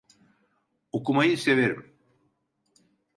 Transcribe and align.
Okumayı 0.91 1.37
severim. 1.37 1.95